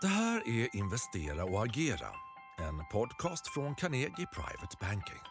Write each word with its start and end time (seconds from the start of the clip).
Det 0.00 0.06
här 0.06 0.48
är 0.48 0.76
Investera 0.76 1.44
och 1.44 1.62
agera, 1.62 2.08
en 2.58 2.84
podcast 2.92 3.48
från 3.54 3.74
Carnegie 3.74 4.26
Private 4.32 4.76
Banking. 4.80 5.22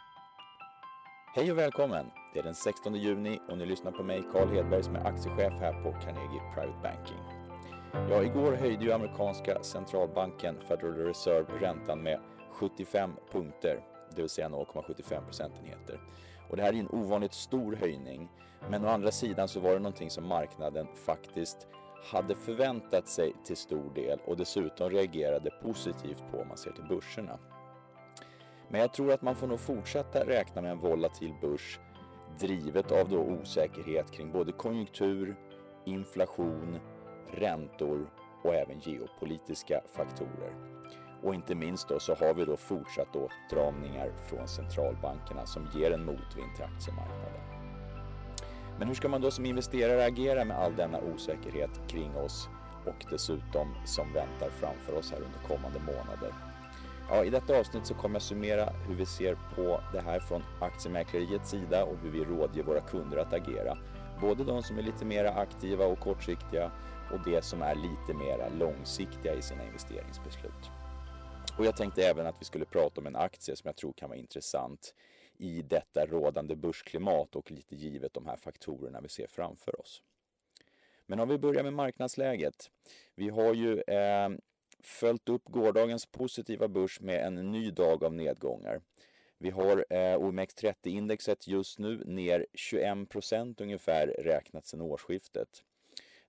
Hej 1.35 1.51
och 1.51 1.57
välkommen! 1.57 2.05
Det 2.33 2.39
är 2.39 2.43
den 2.43 2.55
16 2.55 2.95
juni 2.95 3.39
och 3.49 3.57
ni 3.57 3.65
lyssnar 3.65 3.91
på 3.91 4.03
mig, 4.03 4.23
Carl 4.31 4.49
Hedberg, 4.49 4.83
som 4.83 4.95
är 4.95 5.07
aktiechef 5.07 5.53
här 5.59 5.83
på 5.83 5.91
Carnegie 5.91 6.41
Private 6.53 6.79
Banking. 6.83 7.23
Ja, 8.09 8.23
igår 8.23 8.51
höjde 8.51 8.83
ju 8.83 8.91
amerikanska 8.91 9.63
centralbanken 9.63 10.55
Federal 10.67 10.93
Reserve 10.93 11.59
räntan 11.59 12.03
med 12.03 12.19
75 12.51 13.11
punkter, 13.31 13.83
det 14.15 14.21
vill 14.21 14.29
säga 14.29 14.49
0,75 14.49 15.25
procentenheter. 15.25 16.01
Och 16.49 16.57
det 16.57 16.63
här 16.63 16.73
är 16.73 16.79
en 16.79 16.89
ovanligt 16.89 17.33
stor 17.33 17.75
höjning, 17.75 18.29
men 18.69 18.85
å 18.85 18.89
andra 18.89 19.11
sidan 19.11 19.47
så 19.47 19.59
var 19.59 19.73
det 19.73 19.79
någonting 19.79 20.09
som 20.09 20.27
marknaden 20.27 20.87
faktiskt 21.05 21.67
hade 22.03 22.35
förväntat 22.35 23.07
sig 23.07 23.33
till 23.45 23.57
stor 23.57 23.93
del 23.93 24.19
och 24.25 24.37
dessutom 24.37 24.89
reagerade 24.89 25.51
positivt 25.61 26.23
på 26.31 26.37
om 26.37 26.47
man 26.47 26.57
ser 26.57 26.71
till 26.71 26.87
börserna. 26.89 27.39
Men 28.69 28.81
jag 28.81 28.93
tror 28.93 29.11
att 29.11 29.21
man 29.21 29.35
får 29.35 29.47
nog 29.47 29.59
fortsätta 29.59 30.25
räkna 30.25 30.61
med 30.61 30.71
en 30.71 30.79
volatil 30.79 31.33
börs 31.41 31.79
drivet 32.39 32.91
av 32.91 33.09
då 33.09 33.19
osäkerhet 33.19 34.11
kring 34.11 34.31
både 34.31 34.51
konjunktur, 34.51 35.35
inflation, 35.85 36.79
räntor 37.31 38.09
och 38.43 38.55
även 38.55 38.79
geopolitiska 38.79 39.81
faktorer. 39.95 40.53
Och 41.23 41.35
inte 41.35 41.55
minst 41.55 41.89
då 41.89 41.99
så 41.99 42.15
har 42.15 42.33
vi 42.33 42.45
då 42.45 42.57
fortsatt 42.57 43.15
åtstramningar 43.15 44.11
från 44.29 44.47
centralbankerna 44.47 45.45
som 45.45 45.67
ger 45.75 45.91
en 45.91 46.05
motvind 46.05 46.55
till 46.55 46.65
aktiemarknaden. 46.65 47.56
Men 48.79 48.87
hur 48.87 48.95
ska 48.95 49.07
man 49.07 49.21
då 49.21 49.31
som 49.31 49.45
investerare 49.45 50.05
agera 50.05 50.45
med 50.45 50.57
all 50.57 50.75
denna 50.75 50.99
osäkerhet 50.99 51.69
kring 51.87 52.15
oss 52.15 52.49
och 52.85 53.05
dessutom 53.11 53.75
som 53.85 54.13
väntar 54.13 54.49
framför 54.49 54.93
oss 54.93 55.11
här 55.11 55.17
under 55.17 55.39
kommande 55.47 55.79
månader? 55.79 56.33
Ja, 57.09 57.25
I 57.25 57.29
detta 57.29 57.59
avsnitt 57.59 57.85
så 57.85 57.93
kommer 57.93 58.15
jag 58.15 58.21
summera 58.21 58.73
hur 58.87 58.95
vi 58.95 59.05
ser 59.05 59.37
på 59.55 59.81
det 59.93 60.01
här 60.01 60.19
från 60.19 60.43
aktiemäkleriets 60.59 61.49
sida 61.49 61.83
och 61.83 61.97
hur 61.97 62.09
vi 62.09 62.23
rådger 62.23 62.63
våra 62.63 62.81
kunder 62.81 63.17
att 63.17 63.33
agera. 63.33 63.77
Både 64.21 64.43
de 64.43 64.63
som 64.63 64.77
är 64.77 64.81
lite 64.81 65.05
mer 65.05 65.25
aktiva 65.25 65.85
och 65.85 65.99
kortsiktiga 65.99 66.71
och 67.11 67.19
de 67.25 67.41
som 67.41 67.61
är 67.61 67.75
lite 67.75 68.13
mer 68.13 68.49
långsiktiga 68.59 69.33
i 69.33 69.41
sina 69.41 69.63
investeringsbeslut. 69.65 70.71
Och 71.57 71.65
jag 71.65 71.77
tänkte 71.77 72.03
även 72.03 72.27
att 72.27 72.41
vi 72.41 72.45
skulle 72.45 72.65
prata 72.65 73.01
om 73.01 73.07
en 73.07 73.15
aktie 73.15 73.55
som 73.55 73.67
jag 73.67 73.75
tror 73.75 73.93
kan 73.93 74.09
vara 74.09 74.19
intressant 74.19 74.93
i 75.37 75.61
detta 75.61 76.05
rådande 76.05 76.55
börsklimat 76.55 77.35
och 77.35 77.51
lite 77.51 77.75
givet 77.75 78.13
de 78.13 78.25
här 78.25 78.35
faktorerna 78.35 79.01
vi 79.01 79.09
ser 79.09 79.27
framför 79.27 79.81
oss. 79.81 80.03
Men 81.05 81.19
om 81.19 81.29
vi 81.29 81.37
börjar 81.37 81.63
med 81.63 81.73
marknadsläget. 81.73 82.71
Vi 83.15 83.29
har 83.29 83.53
ju 83.53 83.81
eh, 83.81 84.29
följt 84.79 85.29
upp 85.29 85.43
gårdagens 85.45 86.05
positiva 86.05 86.67
börs 86.67 87.01
med 87.01 87.27
en 87.27 87.51
ny 87.51 87.71
dag 87.71 88.03
av 88.03 88.13
nedgångar. 88.13 88.81
Vi 89.37 89.49
har 89.49 89.85
eh, 89.89 90.17
OMX30-indexet 90.17 91.47
just 91.47 91.79
nu 91.79 92.03
ner 92.05 92.45
21 92.53 93.09
procent 93.09 93.61
ungefär 93.61 94.07
räknat 94.07 94.67
sedan 94.67 94.81
årsskiftet. 94.81 95.63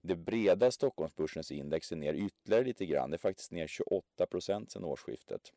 Det 0.00 0.16
breda 0.16 0.70
Stockholmsbörsens 0.70 1.50
index 1.52 1.92
är 1.92 1.96
ner 1.96 2.14
ytterligare 2.14 2.64
lite 2.64 2.86
grann. 2.86 3.10
Det 3.10 3.16
är 3.16 3.18
faktiskt 3.18 3.52
ner 3.52 3.66
28 3.66 4.26
procent 4.26 4.70
sedan 4.70 4.84
årsskiftet. 4.84 5.52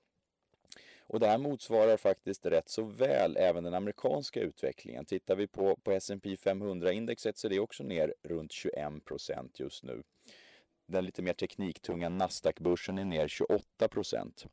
Och 1.12 1.20
det 1.20 1.28
här 1.28 1.38
motsvarar 1.38 1.98
faktiskt 1.98 2.46
rätt 2.46 2.70
så 2.70 2.84
väl 2.84 3.38
även 3.38 3.64
den 3.64 3.74
amerikanska 3.74 4.40
utvecklingen. 4.40 5.06
Tittar 5.06 5.36
vi 5.36 5.48
på, 5.48 5.76
på 5.76 5.92
S&P 5.92 6.36
500-indexet 6.36 7.38
så 7.38 7.48
är 7.48 7.50
det 7.50 7.60
också 7.60 7.84
ner 7.84 8.14
runt 8.24 8.52
21 8.52 9.06
procent 9.06 9.60
just 9.60 9.84
nu. 9.84 10.04
Den 10.86 11.06
lite 11.06 11.22
mer 11.22 11.34
tekniktunga 11.34 12.10
Nasdaq-börsen 12.10 12.98
är 12.98 13.06
ner 13.06 13.28
28 13.28 13.88
procent. 13.88 14.46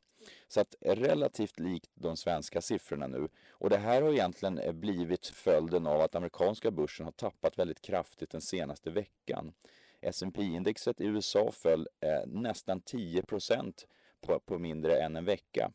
Så 0.47 0.61
att 0.61 0.75
relativt 0.81 1.59
likt 1.59 1.91
de 1.93 2.17
svenska 2.17 2.61
siffrorna 2.61 3.07
nu. 3.07 3.27
Och 3.49 3.69
det 3.69 3.77
här 3.77 4.01
har 4.01 4.13
egentligen 4.13 4.57
eh, 4.57 4.73
blivit 4.73 5.25
följden 5.25 5.87
av 5.87 6.01
att 6.01 6.15
amerikanska 6.15 6.71
börsen 6.71 7.05
har 7.05 7.11
tappat 7.11 7.59
väldigt 7.59 7.81
kraftigt 7.81 8.29
den 8.29 8.41
senaste 8.41 8.89
veckan. 8.89 9.53
S&P 10.01 10.41
indexet 10.41 11.01
i 11.01 11.05
USA 11.05 11.51
föll 11.51 11.87
eh, 11.99 12.27
nästan 12.27 12.81
10 12.81 13.21
procent 13.21 13.87
på, 14.21 14.39
på 14.39 14.59
mindre 14.59 15.01
än 15.01 15.15
en 15.15 15.25
vecka. 15.25 15.71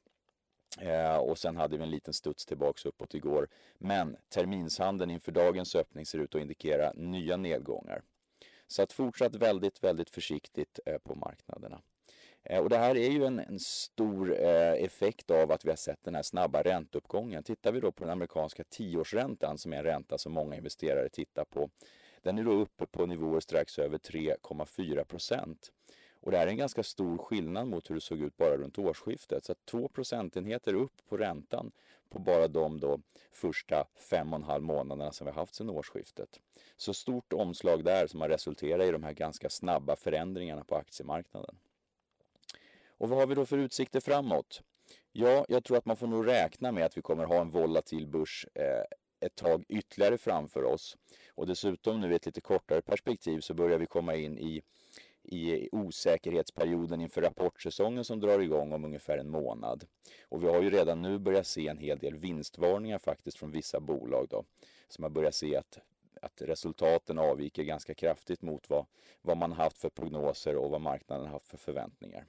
Eh, 0.81 1.17
och 1.17 1.39
sen 1.39 1.57
hade 1.57 1.77
vi 1.77 1.83
en 1.83 1.91
liten 1.91 2.15
studs 2.15 2.47
tillbaks 2.47 2.87
uppåt 2.87 3.15
igår. 3.15 3.49
Men 3.79 4.17
terminshandeln 4.29 5.11
inför 5.11 5.33
dagens 5.33 5.75
öppning 5.75 6.07
ser 6.07 6.19
ut 6.19 6.35
att 6.35 6.41
indikera 6.41 6.93
nya 6.93 7.37
nedgångar. 7.37 8.03
Så 8.67 8.83
att 8.83 8.93
fortsatt 8.93 9.35
väldigt, 9.35 9.85
väldigt 9.85 10.11
försiktigt 10.11 10.81
eh, 10.87 10.99
på 10.99 11.15
marknaderna. 11.15 11.81
Eh, 12.43 12.61
och 12.61 12.69
det 12.69 12.77
här 12.77 12.97
är 12.97 13.11
ju 13.11 13.25
en, 13.25 13.39
en 13.39 13.59
stor 13.61 14.41
eh, 14.41 14.73
effekt 14.73 15.31
av 15.31 15.53
att 15.53 15.65
vi 15.65 15.69
har 15.69 15.77
sett 15.77 16.03
den 16.03 16.15
här 16.15 16.23
snabba 16.23 16.63
ränteuppgången. 16.63 17.43
Tittar 17.43 17.73
vi 17.73 17.81
då 17.81 17.93
på 17.93 18.05
den 18.05 18.13
amerikanska 18.13 18.65
tioårsräntan 18.65 19.59
som 19.59 19.73
är 19.73 19.77
en 19.77 19.85
ränta 19.85 20.19
som 20.19 20.33
många 20.33 20.57
investerare 20.57 21.09
tittar 21.09 21.45
på. 21.45 21.71
Den 22.23 22.39
är 22.39 22.45
då 22.45 22.53
uppe 22.53 22.87
på 22.87 23.07
nivåer 23.07 23.41
strax 23.41 23.79
över 23.79 23.99
3,4 23.99 25.05
procent. 25.05 25.73
Och 26.25 26.31
det 26.31 26.39
här 26.39 26.47
är 26.47 26.51
en 26.51 26.57
ganska 26.57 26.83
stor 26.83 27.19
skillnad 27.19 27.69
mot 27.69 27.91
hur 27.91 27.95
det 27.95 28.01
såg 28.01 28.21
ut 28.21 28.37
bara 28.37 28.57
runt 28.57 28.79
årsskiftet. 28.79 29.45
Så 29.45 29.53
att 29.53 29.67
2 29.67 29.89
procentenheter 29.89 30.75
upp 30.75 30.93
på 31.09 31.17
räntan 31.17 31.73
på 32.09 32.19
bara 32.19 32.49
de 32.49 32.81
då 32.81 33.01
första 33.33 33.87
fem 34.11 34.33
och 34.33 34.39
en 34.39 34.45
halv 34.45 34.63
månaderna 34.63 35.13
som 35.13 35.27
vi 35.27 35.33
haft 35.33 35.55
sedan 35.55 35.71
årsskiftet. 35.71 36.41
Så 36.77 36.95
stort 36.95 37.33
omslag 37.33 37.85
där 37.85 38.07
som 38.07 38.21
har 38.21 38.29
resulterat 38.29 38.87
i 38.87 38.91
de 38.91 39.03
här 39.03 39.13
ganska 39.13 39.51
snabba 39.51 39.97
förändringarna 39.97 40.65
på 40.65 40.77
aktiemarknaden. 40.77 41.57
Och 42.87 43.09
vad 43.09 43.19
har 43.19 43.27
vi 43.27 43.35
då 43.35 43.47
för 43.47 43.59
utsikter 43.59 44.01
framåt? 44.01 44.63
Ja, 45.13 45.45
jag 45.49 45.65
tror 45.65 45.77
att 45.77 45.87
man 45.87 45.97
får 45.97 46.07
nog 46.07 46.27
räkna 46.27 46.73
med 46.73 46.85
att 46.85 46.97
vi 46.97 47.03
kommer 47.03 47.25
ha 47.25 47.41
en 47.41 47.51
volatil 47.51 48.07
börs 48.07 48.47
eh, 48.55 48.85
ett 49.21 49.35
tag 49.35 49.65
ytterligare 49.69 50.19
framför 50.19 50.65
oss. 50.65 50.97
Och 51.35 51.47
dessutom 51.47 52.01
nu 52.01 52.13
i 52.13 52.15
ett 52.17 52.27
lite 52.27 52.41
kortare 52.41 52.83
perspektiv 52.83 53.41
så 53.41 53.55
börjar 53.55 53.79
vi 53.79 53.87
komma 53.87 54.15
in 54.15 54.39
i 54.39 54.63
i 55.25 55.69
osäkerhetsperioden 55.73 57.01
inför 57.01 57.23
rapportsäsongen 57.23 58.05
som 58.05 58.21
drar 58.21 58.39
igång 58.39 58.73
om 58.73 58.85
ungefär 58.85 59.19
en 59.19 59.31
månad. 59.31 59.85
Och 60.29 60.45
vi 60.45 60.49
har 60.49 60.63
ju 60.63 60.71
redan 60.71 61.03
nu 61.03 61.19
börjat 61.19 61.47
se 61.47 61.69
en 61.69 61.79
hel 61.79 61.99
del 61.99 62.17
vinstvarningar 62.17 62.99
faktiskt 62.99 63.39
från 63.39 63.51
vissa 63.51 63.81
bolag 63.81 64.27
då, 64.31 64.45
som 64.89 65.05
har 65.05 65.11
börjat 65.11 65.35
se 65.35 65.57
att 65.57 65.79
att 66.25 66.43
resultaten 66.43 67.19
avviker 67.19 67.63
ganska 67.63 67.95
kraftigt 67.95 68.43
mot 68.43 68.71
vad, 68.71 68.87
vad 69.23 69.37
man 69.37 69.53
haft 69.53 69.79
för 69.79 69.89
prognoser 69.89 70.57
och 70.57 70.71
vad 70.71 70.81
marknaden 70.81 71.27
haft 71.27 71.47
för 71.49 71.57
förväntningar. 71.57 72.27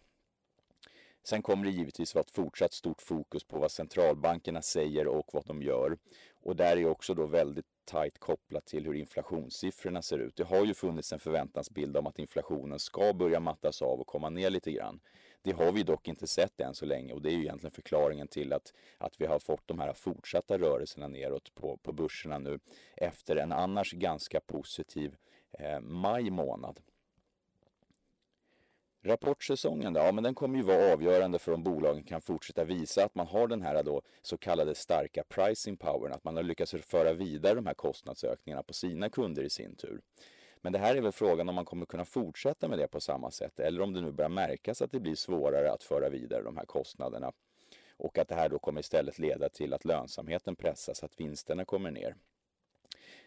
Sen 1.27 1.41
kommer 1.41 1.65
det 1.65 1.71
givetvis 1.71 2.15
vara 2.15 2.21
ett 2.21 2.31
fortsatt 2.31 2.73
stort 2.73 3.01
fokus 3.01 3.43
på 3.43 3.59
vad 3.59 3.71
centralbankerna 3.71 4.61
säger 4.61 5.07
och 5.07 5.29
vad 5.33 5.45
de 5.45 5.61
gör. 5.61 5.97
Och 6.43 6.55
där 6.55 6.77
är 6.77 6.85
också 6.85 7.13
då 7.13 7.25
väldigt 7.25 7.65
tajt 7.85 8.19
kopplat 8.19 8.65
till 8.65 8.85
hur 8.85 8.93
inflationssiffrorna 8.93 10.01
ser 10.01 10.19
ut. 10.19 10.35
Det 10.35 10.43
har 10.43 10.65
ju 10.65 10.73
funnits 10.73 11.13
en 11.13 11.19
förväntansbild 11.19 11.97
om 11.97 12.07
att 12.07 12.19
inflationen 12.19 12.79
ska 12.79 13.13
börja 13.13 13.39
mattas 13.39 13.81
av 13.81 13.99
och 13.99 14.07
komma 14.07 14.29
ner 14.29 14.49
lite 14.49 14.71
grann. 14.71 14.99
Det 15.41 15.51
har 15.51 15.71
vi 15.71 15.83
dock 15.83 16.07
inte 16.07 16.27
sett 16.27 16.61
än 16.61 16.75
så 16.75 16.85
länge 16.85 17.13
och 17.13 17.21
det 17.21 17.29
är 17.29 17.33
ju 17.33 17.41
egentligen 17.41 17.71
förklaringen 17.71 18.27
till 18.27 18.53
att, 18.53 18.73
att 18.97 19.21
vi 19.21 19.25
har 19.25 19.39
fått 19.39 19.67
de 19.67 19.79
här 19.79 19.93
fortsatta 19.93 20.57
rörelserna 20.57 21.07
neråt 21.07 21.55
på, 21.55 21.77
på 21.77 21.91
börserna 21.91 22.39
nu 22.39 22.59
efter 22.97 23.35
en 23.35 23.51
annars 23.51 23.91
ganska 23.91 24.39
positiv 24.39 25.15
eh, 25.59 25.79
maj 25.79 26.29
månad. 26.29 26.79
Rapportsäsongen 29.05 29.93
då, 29.93 29.99
ja, 29.99 30.11
men 30.11 30.23
den 30.23 30.35
kommer 30.35 30.57
ju 30.57 30.63
vara 30.63 30.93
avgörande 30.93 31.39
för 31.39 31.53
om 31.53 31.63
bolagen 31.63 32.03
kan 32.03 32.21
fortsätta 32.21 32.63
visa 32.63 33.05
att 33.05 33.15
man 33.15 33.27
har 33.27 33.47
den 33.47 33.61
här 33.61 33.83
då 33.83 34.01
så 34.21 34.37
kallade 34.37 34.75
starka 34.75 35.23
pricing 35.29 35.77
powern, 35.77 36.13
att 36.13 36.23
man 36.23 36.35
har 36.35 36.43
lyckats 36.43 36.71
föra 36.71 37.13
vidare 37.13 37.55
de 37.55 37.65
här 37.65 37.73
kostnadsökningarna 37.73 38.63
på 38.63 38.73
sina 38.73 39.09
kunder 39.09 39.43
i 39.43 39.49
sin 39.49 39.75
tur. 39.75 40.01
Men 40.61 40.73
det 40.73 40.79
här 40.79 40.95
är 40.95 41.01
väl 41.01 41.11
frågan 41.11 41.49
om 41.49 41.55
man 41.55 41.65
kommer 41.65 41.85
kunna 41.85 42.05
fortsätta 42.05 42.67
med 42.67 42.79
det 42.79 42.87
på 42.87 42.99
samma 42.99 43.31
sätt 43.31 43.59
eller 43.59 43.81
om 43.81 43.93
det 43.93 44.01
nu 44.01 44.11
börjar 44.11 44.29
märkas 44.29 44.81
att 44.81 44.91
det 44.91 44.99
blir 44.99 45.15
svårare 45.15 45.71
att 45.71 45.83
föra 45.83 46.09
vidare 46.09 46.43
de 46.43 46.57
här 46.57 46.65
kostnaderna 46.65 47.31
och 47.97 48.17
att 48.17 48.27
det 48.27 48.35
här 48.35 48.49
då 48.49 48.59
kommer 48.59 48.79
istället 48.79 49.19
leda 49.19 49.49
till 49.49 49.73
att 49.73 49.85
lönsamheten 49.85 50.55
pressas, 50.55 51.03
att 51.03 51.19
vinsterna 51.19 51.65
kommer 51.65 51.91
ner. 51.91 52.15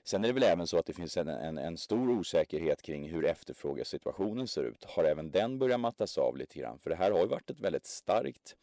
Sen 0.04 0.24
är 0.24 0.28
det 0.28 0.34
väl 0.34 0.42
även 0.42 0.66
så 0.66 0.78
att 0.78 0.86
det 0.86 0.92
finns 0.92 1.16
en, 1.16 1.28
en, 1.28 1.58
en, 1.58 1.76
stor 1.76 2.10
osäkerhet 2.10 2.82
kring 2.82 3.08
hur 3.08 3.24
efterfrågesituationen 3.24 4.48
ser 4.48 4.64
ut. 4.64 4.84
Har 4.84 5.04
även 5.04 5.30
den 5.30 5.58
börjat 5.58 5.80
mattas 5.80 6.18
av 6.18 6.36
lite 6.36 6.58
grann? 6.58 6.78
För 6.78 6.90
det 6.90 6.96
här 6.96 7.10
har 7.10 7.20
ju 7.20 7.26
varit 7.26 7.50
ett 7.50 7.60
väldigt 7.60 7.86
starkt 7.86 8.56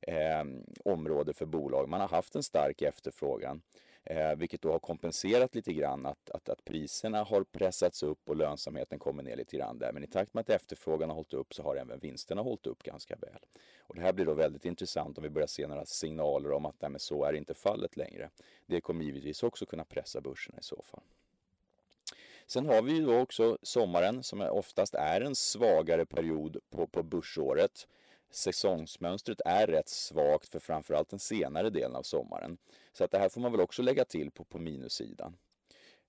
eh, 0.00 0.44
område 0.84 1.34
för 1.34 1.46
bolag. 1.46 1.88
Man 1.88 2.00
har 2.00 2.08
haft 2.08 2.34
en 2.34 2.42
stark 2.42 2.82
efterfrågan, 2.82 3.62
eh, 4.06 4.34
vilket 4.36 4.62
då 4.62 4.72
har 4.72 4.78
kompenserat 4.78 5.54
lite 5.54 5.72
grann 5.72 6.06
att, 6.06 6.30
att, 6.30 6.48
att 6.48 6.64
priserna 6.64 7.24
har 7.24 7.44
pressats 7.44 8.02
upp 8.02 8.28
och 8.28 8.36
lönsamheten 8.36 8.98
kommer 8.98 9.22
ner 9.22 9.36
lite 9.36 9.56
grann 9.56 9.78
där. 9.78 9.92
Men 9.92 10.04
i 10.04 10.06
takt 10.06 10.34
med 10.34 10.40
att 10.40 10.50
efterfrågan 10.50 11.08
har 11.08 11.16
hållit 11.16 11.34
upp 11.34 11.54
så 11.54 11.62
har 11.62 11.76
även 11.76 11.98
vinsterna 11.98 12.42
hållit 12.42 12.66
upp 12.66 12.82
ganska 12.82 13.16
väl. 13.16 13.40
Och 13.78 13.94
det 13.94 14.00
här 14.00 14.12
blir 14.12 14.26
då 14.26 14.34
väldigt 14.34 14.64
intressant 14.64 15.18
om 15.18 15.24
vi 15.24 15.30
börjar 15.30 15.46
se 15.46 15.66
några 15.66 15.86
signaler 15.86 16.52
om 16.52 16.66
att 16.66 16.74
nej, 16.80 16.90
så 16.96 17.24
är 17.24 17.32
inte 17.32 17.54
fallet 17.54 17.96
längre. 17.96 18.30
Det 18.66 18.80
kommer 18.80 19.04
givetvis 19.04 19.42
också 19.42 19.66
kunna 19.66 19.84
pressa 19.84 20.20
börserna 20.20 20.58
i 20.58 20.62
så 20.62 20.82
fall. 20.82 21.02
Sen 22.46 22.66
har 22.66 22.82
vi 22.82 22.92
ju 22.92 23.06
då 23.06 23.18
också 23.18 23.58
sommaren 23.62 24.22
som 24.22 24.40
oftast 24.40 24.94
är 24.94 25.20
en 25.20 25.34
svagare 25.34 26.06
period 26.06 26.56
på, 26.70 26.86
på 26.86 27.02
börsåret. 27.02 27.86
Säsongsmönstret 28.36 29.40
är 29.44 29.66
rätt 29.66 29.88
svagt 29.88 30.48
för 30.48 30.58
framförallt 30.58 31.08
den 31.08 31.18
senare 31.18 31.70
delen 31.70 31.96
av 31.96 32.02
sommaren. 32.02 32.58
Så 32.92 33.04
att 33.04 33.10
det 33.10 33.18
här 33.18 33.28
får 33.28 33.40
man 33.40 33.52
väl 33.52 33.60
också 33.60 33.82
lägga 33.82 34.04
till 34.04 34.30
på, 34.30 34.44
på 34.44 34.58
minussidan. 34.58 35.36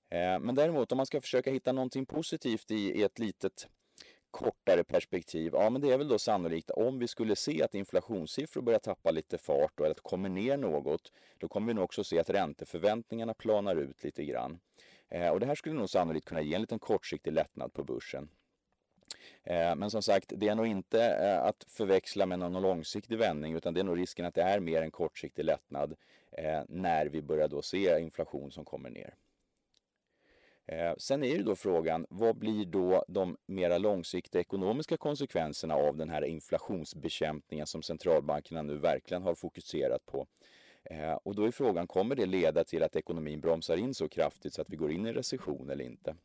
Eh, 0.09 0.39
men 0.39 0.55
däremot 0.55 0.91
om 0.91 0.97
man 0.97 1.05
ska 1.05 1.21
försöka 1.21 1.51
hitta 1.51 1.71
någonting 1.71 2.05
positivt 2.05 2.71
i, 2.71 2.75
i 2.75 3.03
ett 3.03 3.19
litet 3.19 3.67
kortare 4.31 4.83
perspektiv, 4.83 5.51
ja 5.53 5.69
men 5.69 5.81
det 5.81 5.91
är 5.91 5.97
väl 5.97 6.07
då 6.07 6.19
sannolikt 6.19 6.71
om 6.71 6.99
vi 6.99 7.07
skulle 7.07 7.35
se 7.35 7.63
att 7.63 7.75
inflationssiffror 7.75 8.61
börjar 8.61 8.79
tappa 8.79 9.11
lite 9.11 9.37
fart 9.37 9.79
och 9.79 9.87
att 9.87 9.99
kommer 9.99 10.29
ner 10.29 10.57
något, 10.57 11.11
då 11.37 11.47
kommer 11.47 11.67
vi 11.67 11.73
nog 11.73 11.83
också 11.83 12.03
se 12.03 12.19
att 12.19 12.29
ränteförväntningarna 12.29 13.33
planar 13.33 13.75
ut 13.75 14.03
lite 14.03 14.25
grann. 14.25 14.59
Eh, 15.09 15.29
och 15.29 15.39
det 15.39 15.45
här 15.45 15.55
skulle 15.55 15.75
nog 15.75 15.89
sannolikt 15.89 16.27
kunna 16.27 16.41
ge 16.41 16.53
en 16.53 16.61
liten 16.61 16.79
kortsiktig 16.79 17.33
lättnad 17.33 17.73
på 17.73 17.83
börsen. 17.83 18.29
Eh, 19.49 19.75
men 19.75 19.91
som 19.91 20.01
sagt, 20.01 20.33
det 20.35 20.47
är 20.47 20.55
nog 20.55 20.67
inte 20.67 21.03
eh, 21.03 21.43
att 21.43 21.65
förväxla 21.67 22.25
med 22.25 22.39
någon 22.39 22.61
långsiktig 22.61 23.17
vändning 23.17 23.53
utan 23.55 23.73
det 23.73 23.79
är 23.79 23.83
nog 23.83 23.99
risken 23.99 24.25
att 24.25 24.35
det 24.35 24.41
är 24.41 24.59
mer 24.59 24.81
en 24.81 24.91
kortsiktig 24.91 25.45
lättnad 25.45 25.95
eh, 26.31 26.61
när 26.67 27.05
vi 27.05 27.21
börjar 27.21 27.47
då 27.47 27.61
se 27.61 27.99
inflation 27.99 28.51
som 28.51 28.65
kommer 28.65 28.89
ner. 28.89 29.15
Sen 30.97 31.23
är 31.23 31.27
ju 31.27 31.43
då 31.43 31.55
frågan, 31.55 32.05
vad 32.09 32.35
blir 32.35 32.65
då 32.65 33.03
de 33.07 33.37
mera 33.45 33.77
långsiktiga 33.77 34.41
ekonomiska 34.41 34.97
konsekvenserna 34.97 35.75
av 35.75 35.97
den 35.97 36.09
här 36.09 36.25
inflationsbekämpningen 36.25 37.67
som 37.67 37.81
centralbankerna 37.81 38.61
nu 38.61 38.77
verkligen 38.77 39.23
har 39.23 39.35
fokuserat 39.35 40.05
på? 40.05 40.27
Och 41.23 41.35
då 41.35 41.43
är 41.43 41.51
frågan, 41.51 41.87
kommer 41.87 42.15
det 42.15 42.25
leda 42.25 42.63
till 42.63 42.83
att 42.83 42.95
ekonomin 42.95 43.41
bromsar 43.41 43.77
in 43.77 43.93
så 43.93 44.09
kraftigt 44.09 44.53
så 44.53 44.61
att 44.61 44.69
vi 44.69 44.75
går 44.75 44.91
in 44.91 45.05
i 45.05 45.13
recession 45.13 45.69
eller 45.69 45.85
inte? 45.85 46.15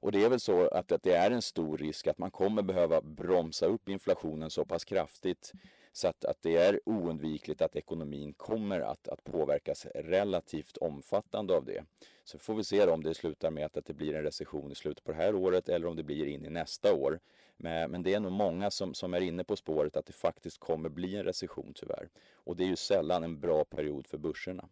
Och 0.00 0.12
det 0.12 0.24
är 0.24 0.28
väl 0.28 0.40
så 0.40 0.68
att, 0.68 0.92
att 0.92 1.02
det 1.02 1.14
är 1.14 1.30
en 1.30 1.42
stor 1.42 1.78
risk 1.78 2.06
att 2.06 2.18
man 2.18 2.30
kommer 2.30 2.62
behöva 2.62 3.00
bromsa 3.00 3.66
upp 3.66 3.88
inflationen 3.88 4.50
så 4.50 4.64
pass 4.64 4.84
kraftigt 4.84 5.52
så 5.92 6.08
att, 6.08 6.24
att 6.24 6.42
det 6.42 6.56
är 6.56 6.80
oundvikligt 6.84 7.62
att 7.62 7.76
ekonomin 7.76 8.32
kommer 8.32 8.80
att, 8.80 9.08
att 9.08 9.24
påverkas 9.24 9.86
relativt 9.94 10.76
omfattande 10.76 11.54
av 11.54 11.64
det. 11.64 11.84
Så 12.24 12.38
får 12.38 12.54
vi 12.54 12.64
se 12.64 12.86
om 12.86 13.02
det 13.02 13.14
slutar 13.14 13.50
med 13.50 13.66
att, 13.66 13.76
att 13.76 13.84
det 13.84 13.94
blir 13.94 14.14
en 14.14 14.22
recession 14.22 14.72
i 14.72 14.74
slutet 14.74 15.04
på 15.04 15.12
det 15.12 15.18
här 15.18 15.34
året 15.34 15.68
eller 15.68 15.86
om 15.86 15.96
det 15.96 16.02
blir 16.02 16.26
in 16.26 16.44
i 16.44 16.50
nästa 16.50 16.94
år. 16.94 17.20
Men, 17.56 17.90
men 17.90 18.02
det 18.02 18.14
är 18.14 18.20
nog 18.20 18.32
många 18.32 18.70
som, 18.70 18.94
som 18.94 19.14
är 19.14 19.20
inne 19.20 19.44
på 19.44 19.56
spåret 19.56 19.96
att 19.96 20.06
det 20.06 20.12
faktiskt 20.12 20.58
kommer 20.58 20.88
bli 20.88 21.16
en 21.16 21.24
recession 21.24 21.72
tyvärr. 21.74 22.08
Och 22.34 22.56
det 22.56 22.64
är 22.64 22.68
ju 22.68 22.76
sällan 22.76 23.24
en 23.24 23.40
bra 23.40 23.64
period 23.64 24.06
för 24.06 24.18
börserna. 24.18 24.68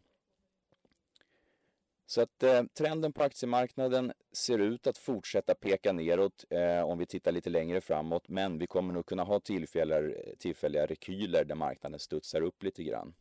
Så 2.10 2.20
att 2.20 2.42
eh, 2.42 2.62
trenden 2.74 3.12
på 3.12 3.22
aktiemarknaden 3.22 4.12
ser 4.32 4.58
ut 4.58 4.86
att 4.86 4.98
fortsätta 4.98 5.54
peka 5.54 5.92
neråt 5.92 6.44
eh, 6.50 6.80
om 6.80 6.98
vi 6.98 7.06
tittar 7.06 7.32
lite 7.32 7.50
längre 7.50 7.80
framåt. 7.80 8.28
Men 8.28 8.58
vi 8.58 8.66
kommer 8.66 8.94
nog 8.94 9.06
kunna 9.06 9.24
ha 9.24 9.40
tillfälliga, 9.40 10.00
tillfälliga 10.38 10.86
rekyler 10.86 11.44
där 11.44 11.54
marknaden 11.54 12.00
studsar 12.00 12.40
upp 12.40 12.62
lite 12.62 12.82
grann. 12.82 13.14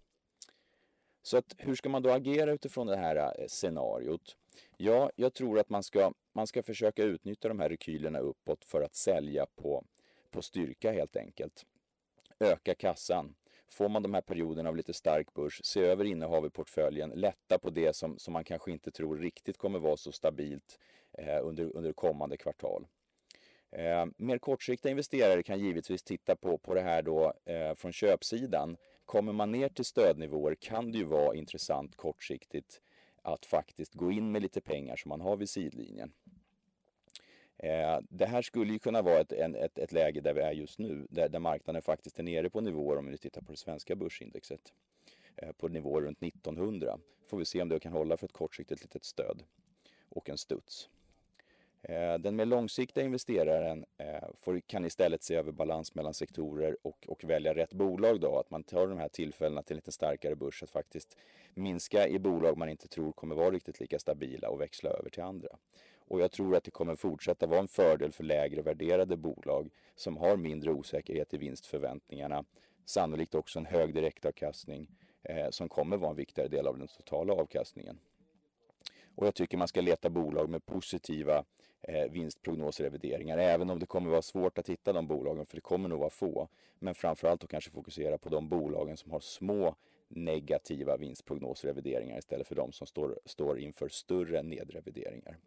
Så 1.23 1.37
att 1.37 1.55
hur 1.57 1.75
ska 1.75 1.89
man 1.89 2.01
då 2.01 2.09
agera 2.09 2.51
utifrån 2.51 2.87
det 2.87 2.97
här 2.97 3.15
eh, 3.15 3.47
scenariot? 3.47 4.37
Ja, 4.77 5.11
jag 5.15 5.33
tror 5.33 5.59
att 5.59 5.69
man 5.69 5.83
ska, 5.83 6.13
man 6.33 6.47
ska 6.47 6.63
försöka 6.63 7.03
utnyttja 7.03 7.47
de 7.47 7.59
här 7.59 7.69
rekylerna 7.69 8.19
uppåt 8.19 8.65
för 8.65 8.81
att 8.81 8.95
sälja 8.95 9.45
på, 9.45 9.83
på 10.31 10.41
styrka 10.41 10.91
helt 10.91 11.15
enkelt. 11.15 11.65
Öka 12.39 12.75
kassan. 12.75 13.35
Får 13.69 13.89
man 13.89 14.03
de 14.03 14.13
här 14.13 14.21
perioderna 14.21 14.69
av 14.69 14.75
lite 14.75 14.93
stark 14.93 15.33
börs, 15.33 15.61
se 15.63 15.81
över 15.81 16.05
innehav 16.05 16.45
i 16.45 16.49
portföljen, 16.49 17.09
lätta 17.09 17.59
på 17.59 17.69
det 17.69 17.95
som, 17.95 18.19
som 18.19 18.33
man 18.33 18.43
kanske 18.43 18.71
inte 18.71 18.91
tror 18.91 19.17
riktigt 19.17 19.57
kommer 19.57 19.79
vara 19.79 19.97
så 19.97 20.11
stabilt 20.11 20.79
eh, 21.13 21.39
under, 21.41 21.75
under 21.75 21.93
kommande 21.93 22.37
kvartal. 22.37 22.87
Eh, 23.71 24.05
mer 24.17 24.37
kortsiktiga 24.37 24.91
investerare 24.91 25.43
kan 25.43 25.59
givetvis 25.59 26.03
titta 26.03 26.35
på, 26.35 26.57
på 26.57 26.73
det 26.73 26.81
här 26.81 27.01
då 27.01 27.33
eh, 27.45 27.73
från 27.75 27.93
köpsidan. 27.93 28.77
Kommer 29.05 29.33
man 29.33 29.51
ner 29.51 29.69
till 29.69 29.85
stödnivåer 29.85 30.55
kan 30.55 30.91
det 30.91 30.97
ju 30.97 31.03
vara 31.03 31.35
intressant 31.35 31.95
kortsiktigt 31.95 32.81
att 33.21 33.45
faktiskt 33.45 33.93
gå 33.93 34.11
in 34.11 34.31
med 34.31 34.41
lite 34.41 34.61
pengar 34.61 34.95
som 34.95 35.09
man 35.09 35.21
har 35.21 35.37
vid 35.37 35.49
sidlinjen. 35.49 36.13
Eh, 37.57 37.99
det 38.09 38.25
här 38.25 38.41
skulle 38.41 38.73
ju 38.73 38.79
kunna 38.79 39.01
vara 39.01 39.19
ett, 39.19 39.31
ett, 39.31 39.77
ett 39.77 39.91
läge 39.91 40.21
där 40.21 40.33
vi 40.33 40.41
är 40.41 40.51
just 40.51 40.79
nu, 40.79 41.07
där, 41.09 41.29
där 41.29 41.39
marknaden 41.39 41.81
faktiskt 41.81 42.19
är 42.19 42.23
nere 42.23 42.49
på 42.49 42.61
nivåer, 42.61 42.97
om 42.97 43.11
vi 43.11 43.17
tittar 43.17 43.41
på 43.41 43.51
det 43.51 43.57
svenska 43.57 43.95
börsindexet, 43.95 44.73
eh, 45.35 45.51
på 45.51 45.67
nivåer 45.67 46.01
runt 46.01 46.23
1900. 46.23 46.99
Får 47.27 47.37
vi 47.37 47.45
se 47.45 47.61
om 47.61 47.69
det 47.69 47.79
kan 47.79 47.91
hålla 47.91 48.17
för 48.17 48.25
ett 48.25 48.33
kortsiktigt 48.33 48.81
litet 48.81 49.03
stöd 49.03 49.43
och 50.09 50.29
en 50.29 50.37
studs. 50.37 50.89
Eh, 51.81 52.17
den 52.17 52.35
mer 52.35 52.45
långsiktiga 52.45 53.03
investeraren 53.03 53.85
eh, 53.97 54.29
får, 54.35 54.59
kan 54.59 54.85
istället 54.85 55.23
se 55.23 55.35
över 55.35 55.51
balans 55.51 55.95
mellan 55.95 56.13
sektorer 56.13 56.77
och, 56.81 57.05
och 57.07 57.23
välja 57.23 57.55
rätt 57.55 57.73
bolag 57.73 58.19
då. 58.19 58.39
Att 58.39 58.51
man 58.51 58.63
tar 58.63 58.87
de 58.87 58.97
här 58.97 59.09
tillfällena 59.09 59.63
till 59.63 59.73
en 59.73 59.77
lite 59.77 59.91
starkare 59.91 60.35
börs 60.35 60.63
att 60.63 60.69
faktiskt 60.69 61.17
minska 61.53 62.07
i 62.07 62.19
bolag 62.19 62.57
man 62.57 62.69
inte 62.69 62.87
tror 62.87 63.11
kommer 63.11 63.35
vara 63.35 63.51
riktigt 63.51 63.79
lika 63.79 63.99
stabila 63.99 64.49
och 64.49 64.61
växla 64.61 64.89
över 64.89 65.09
till 65.09 65.23
andra. 65.23 65.49
Och 66.07 66.21
jag 66.21 66.31
tror 66.31 66.55
att 66.55 66.63
det 66.63 66.71
kommer 66.71 66.95
fortsätta 66.95 67.47
vara 67.47 67.59
en 67.59 67.67
fördel 67.67 68.11
för 68.11 68.23
lägre 68.23 68.61
värderade 68.61 69.17
bolag 69.17 69.69
som 69.95 70.17
har 70.17 70.37
mindre 70.37 70.71
osäkerhet 70.71 71.33
i 71.33 71.37
vinstförväntningarna. 71.37 72.45
Sannolikt 72.85 73.35
också 73.35 73.59
en 73.59 73.65
hög 73.65 73.93
direktavkastning 73.93 74.87
eh, 75.23 75.49
som 75.49 75.69
kommer 75.69 75.97
vara 75.97 76.09
en 76.09 76.17
viktigare 76.17 76.49
del 76.49 76.67
av 76.67 76.77
den 76.77 76.87
totala 76.87 77.33
avkastningen. 77.33 77.99
Och 79.15 79.27
jag 79.27 79.35
tycker 79.35 79.57
man 79.57 79.67
ska 79.67 79.81
leta 79.81 80.09
bolag 80.09 80.49
med 80.49 80.65
positiva 80.65 81.43
eh, 81.81 82.11
vinstprognosrevideringar, 82.11 83.37
även 83.37 83.69
om 83.69 83.79
det 83.79 83.85
kommer 83.85 84.09
vara 84.09 84.21
svårt 84.21 84.57
att 84.57 84.69
hitta 84.69 84.93
de 84.93 85.07
bolagen, 85.07 85.45
för 85.45 85.55
det 85.55 85.61
kommer 85.61 85.89
nog 85.89 85.99
vara 85.99 86.09
få. 86.09 86.47
Men 86.79 86.95
framförallt 86.95 87.43
att 87.43 87.49
kanske 87.49 87.71
fokusera 87.71 88.17
på 88.17 88.29
de 88.29 88.49
bolagen 88.49 88.97
som 88.97 89.11
har 89.11 89.19
små 89.19 89.75
negativa 90.07 90.97
vinstprognosrevideringar 90.97 92.17
istället 92.17 92.47
för 92.47 92.55
de 92.55 92.71
som 92.71 92.87
står, 92.87 93.19
står 93.25 93.59
inför 93.59 93.89
större 93.89 94.43
nedrevideringar. 94.43 95.37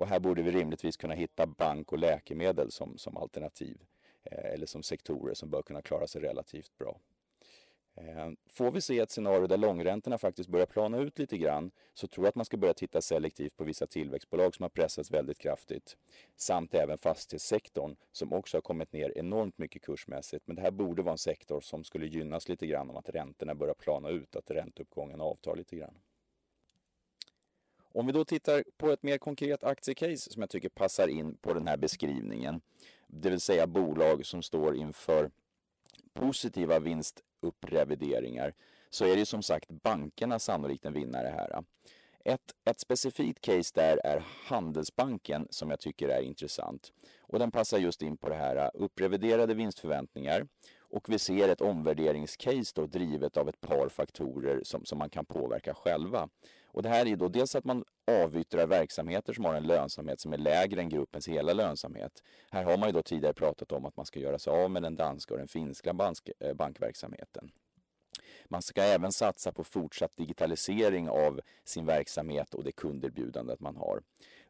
Och 0.00 0.06
här 0.06 0.20
borde 0.20 0.42
vi 0.42 0.50
rimligtvis 0.50 0.96
kunna 0.96 1.14
hitta 1.14 1.46
bank 1.46 1.92
och 1.92 1.98
läkemedel 1.98 2.70
som, 2.70 2.98
som 2.98 3.16
alternativ 3.16 3.78
eh, 4.24 4.52
eller 4.52 4.66
som 4.66 4.82
sektorer 4.82 5.34
som 5.34 5.50
bör 5.50 5.62
kunna 5.62 5.82
klara 5.82 6.06
sig 6.06 6.22
relativt 6.22 6.78
bra. 6.78 7.00
Eh, 7.94 8.30
får 8.46 8.70
vi 8.70 8.80
se 8.80 8.98
ett 8.98 9.10
scenario 9.10 9.46
där 9.46 9.56
långräntorna 9.56 10.18
faktiskt 10.18 10.48
börjar 10.48 10.66
plana 10.66 10.98
ut 10.98 11.18
lite 11.18 11.38
grann 11.38 11.70
så 11.94 12.06
tror 12.06 12.24
jag 12.24 12.28
att 12.28 12.34
man 12.34 12.44
ska 12.44 12.56
börja 12.56 12.74
titta 12.74 13.00
selektivt 13.00 13.56
på 13.56 13.64
vissa 13.64 13.86
tillväxtbolag 13.86 14.54
som 14.54 14.62
har 14.62 14.70
pressats 14.70 15.10
väldigt 15.10 15.38
kraftigt. 15.38 15.96
Samt 16.36 16.74
även 16.74 16.98
fastighetssektorn 16.98 17.96
som 18.12 18.32
också 18.32 18.56
har 18.56 18.62
kommit 18.62 18.92
ner 18.92 19.18
enormt 19.18 19.58
mycket 19.58 19.82
kursmässigt. 19.82 20.46
Men 20.46 20.56
det 20.56 20.62
här 20.62 20.70
borde 20.70 21.02
vara 21.02 21.12
en 21.12 21.18
sektor 21.18 21.60
som 21.60 21.84
skulle 21.84 22.06
gynnas 22.06 22.48
lite 22.48 22.66
grann 22.66 22.90
om 22.90 22.96
att 22.96 23.08
räntorna 23.08 23.54
börjar 23.54 23.74
plana 23.74 24.08
ut, 24.08 24.36
att 24.36 24.50
ränteuppgången 24.50 25.20
avtar 25.20 25.56
lite 25.56 25.76
grann. 25.76 25.94
Om 27.92 28.06
vi 28.06 28.12
då 28.12 28.24
tittar 28.24 28.64
på 28.76 28.90
ett 28.90 29.02
mer 29.02 29.18
konkret 29.18 29.64
aktiecase 29.64 30.32
som 30.32 30.42
jag 30.42 30.50
tycker 30.50 30.68
passar 30.68 31.08
in 31.08 31.36
på 31.36 31.54
den 31.54 31.66
här 31.68 31.76
beskrivningen, 31.76 32.60
det 33.06 33.30
vill 33.30 33.40
säga 33.40 33.66
bolag 33.66 34.26
som 34.26 34.42
står 34.42 34.76
inför 34.76 35.30
positiva 36.12 36.78
vinstupprevideringar, 36.78 38.54
så 38.90 39.04
är 39.04 39.16
det 39.16 39.26
som 39.26 39.42
sagt 39.42 39.70
bankerna 39.70 40.38
sannolikt 40.38 40.84
en 40.84 40.92
vinnare 40.92 41.28
här. 41.28 41.64
Ett, 42.24 42.54
ett 42.64 42.80
specifikt 42.80 43.40
case 43.40 43.72
där 43.74 44.00
är 44.04 44.24
Handelsbanken 44.46 45.46
som 45.50 45.70
jag 45.70 45.80
tycker 45.80 46.08
är 46.08 46.22
intressant. 46.22 46.92
Och 47.20 47.38
den 47.38 47.50
passar 47.50 47.78
just 47.78 48.02
in 48.02 48.16
på 48.16 48.28
det 48.28 48.34
här 48.34 48.56
äh, 48.56 48.68
uppreviderade 48.74 49.54
vinstförväntningar. 49.54 50.46
Och 50.78 51.08
vi 51.08 51.18
ser 51.18 51.48
ett 51.48 51.60
omvärderingscase 51.60 52.72
då 52.74 52.86
drivet 52.86 53.36
av 53.36 53.48
ett 53.48 53.60
par 53.60 53.88
faktorer 53.88 54.60
som, 54.64 54.84
som 54.84 54.98
man 54.98 55.10
kan 55.10 55.24
påverka 55.24 55.74
själva. 55.74 56.28
Och 56.72 56.82
det 56.82 56.88
här 56.88 57.06
är 57.06 57.16
då 57.16 57.28
dels 57.28 57.54
att 57.54 57.64
man 57.64 57.84
avyttrar 58.06 58.66
verksamheter 58.66 59.32
som 59.32 59.44
har 59.44 59.54
en 59.54 59.66
lönsamhet 59.66 60.20
som 60.20 60.32
är 60.32 60.38
lägre 60.38 60.80
än 60.80 60.88
gruppens 60.88 61.28
hela 61.28 61.52
lönsamhet. 61.52 62.22
Här 62.50 62.64
har 62.64 62.78
man 62.78 62.88
ju 62.88 62.92
då 62.92 63.02
tidigare 63.02 63.34
pratat 63.34 63.72
om 63.72 63.86
att 63.86 63.96
man 63.96 64.06
ska 64.06 64.20
göra 64.20 64.38
sig 64.38 64.52
av 64.52 64.70
med 64.70 64.82
den 64.82 64.96
danska 64.96 65.34
och 65.34 65.38
den 65.38 65.48
finska 65.48 65.92
bank 65.92 66.16
eh, 66.38 66.54
bankverksamheten. 66.54 67.50
Man 68.48 68.62
ska 68.62 68.82
även 68.82 69.12
satsa 69.12 69.52
på 69.52 69.64
fortsatt 69.64 70.16
digitalisering 70.16 71.08
av 71.08 71.40
sin 71.64 71.86
verksamhet 71.86 72.54
och 72.54 72.64
det 72.64 72.72
kunderbjudandet 72.72 73.60
man 73.60 73.76
har. 73.76 74.02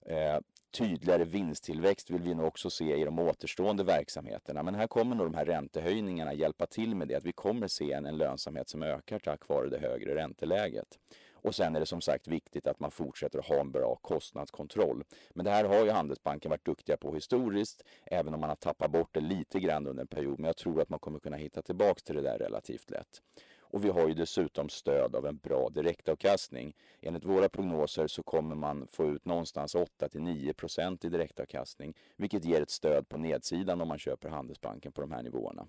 Eh, 0.07 0.41
tydligare 0.71 1.25
vinsttillväxt 1.25 2.11
vill 2.11 2.23
vi 2.23 2.35
nog 2.35 2.47
också 2.47 2.71
se 2.71 2.97
i 2.97 3.05
de 3.05 3.19
återstående 3.19 3.85
verksamheterna. 3.85 4.63
Men 4.63 4.75
här 4.75 4.87
kommer 4.87 5.17
nog 5.17 5.27
de 5.27 5.35
här 5.35 5.45
räntehöjningarna 5.45 6.35
hjälpa 6.35 6.67
till 6.67 6.95
med 6.95 7.09
det. 7.09 7.15
Att 7.15 7.25
vi 7.25 7.33
kommer 7.33 7.69
se 7.69 7.93
en, 7.93 8.07
en 8.07 8.17
lönsamhet 8.17 8.69
som 8.69 8.83
ökar 8.83 9.19
tack 9.19 9.49
vare 9.49 9.69
det 9.69 9.79
högre 9.79 10.15
ränteläget. 10.15 10.99
Och 11.43 11.55
sen 11.55 11.77
är 11.77 11.81
det 11.81 11.87
som 11.87 12.01
sagt 12.01 12.29
viktigt 12.29 12.67
att 12.67 12.81
man 12.81 12.91
fortsätter 12.91 13.39
att 13.39 13.49
ha 13.49 13.61
en 13.61 13.73
bra 13.73 13.97
kostnadskontroll. 13.97 15.05
Men 15.31 15.45
det 15.45 15.51
här 15.51 15.65
har 15.65 15.85
ju 15.85 15.91
Handelsbanken 15.91 16.51
varit 16.51 16.65
duktiga 16.65 16.97
på 16.97 17.15
historiskt, 17.15 17.85
även 18.05 18.35
om 18.35 18.41
man 18.41 18.49
har 18.49 18.57
tappat 18.57 18.91
bort 18.91 19.09
det 19.13 19.21
lite 19.21 19.61
grann 19.61 19.87
under 19.87 20.01
en 20.01 20.07
period. 20.07 20.39
Men 20.39 20.47
jag 20.47 20.57
tror 20.57 20.81
att 20.81 20.89
man 20.89 20.99
kommer 20.99 21.19
kunna 21.19 21.37
hitta 21.37 21.63
tillbaks 21.63 22.03
till 22.03 22.15
det 22.15 22.23
där 22.23 22.39
relativt 22.39 22.91
lätt. 22.91 23.23
och 23.73 23.85
vi 23.85 23.89
har 23.89 24.09
ju 24.09 24.15
dessutom 24.15 24.69
stöd 24.69 25.17
av 25.17 25.27
en 25.27 25.37
bra 25.37 25.69
direktavkastning. 25.69 26.77
Enligt 27.01 27.25
våra 27.25 27.49
prognoser 27.49 28.07
så 28.07 28.23
kommer 28.23 28.57
man 28.57 28.87
få 28.87 29.07
ut 29.07 29.25
någonstans 29.25 29.75
8 29.75 30.09
9% 30.09 31.07
i 31.07 31.09
direktavkastning, 31.09 31.97
vilket 32.17 32.45
ger 32.45 32.63
ett 32.63 32.71
stöd 32.71 33.09
på 33.09 33.19
nedsidan 33.19 33.81
om 33.81 33.89
man 33.89 33.99
köper 33.99 34.29
Handelsbanken 34.29 34.93
på 34.93 35.01
de 35.01 35.13
här 35.13 35.23
nivåerna. 35.23 35.67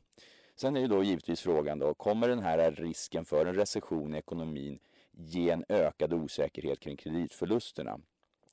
Sen 0.55 0.75
är 0.75 0.81
ju 0.81 0.87
då 0.87 1.03
givetvis 1.03 1.41
frågan 1.41 1.79
då, 1.79 1.93
kommer 1.93 2.27
den 2.27 2.39
här 2.39 2.71
risken 2.71 3.25
för 3.25 3.45
en 3.45 3.55
recession 3.55 4.15
i 4.15 4.17
ekonomin 4.17 4.79
ge 5.11 5.49
en 5.49 5.65
ökad 5.69 6.13
osäkerhet 6.13 6.79
kring 6.79 6.97
kreditförlusterna? 6.97 7.99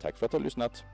Tack 0.00 0.16
för 0.16 0.26
att 0.26 0.32
du 0.32 0.38
har 0.38 0.44
lyssnat! 0.44 0.84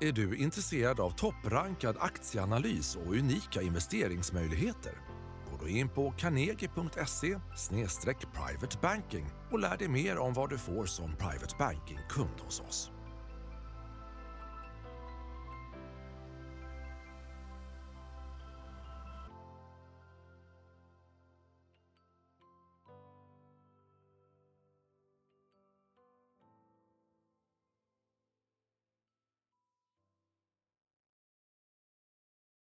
Är 0.00 0.12
du 0.12 0.36
intresserad 0.36 1.00
av 1.00 1.10
topprankad 1.10 1.96
aktieanalys 2.00 2.96
och 2.96 3.12
unika 3.12 3.62
investeringsmöjligheter? 3.62 5.11
Gå 5.62 5.68
in 5.68 5.88
på 5.88 6.10
carnegie.se 6.10 7.38
privatebanking 8.32 9.26
och 9.50 9.58
lär 9.58 9.76
dig 9.76 9.88
mer 9.88 10.18
om 10.18 10.32
vad 10.32 10.50
du 10.50 10.58
får 10.58 10.86
som 10.86 11.16
private 11.16 11.54
banking-kund 11.58 12.40
hos 12.40 12.60
oss. 12.60 12.91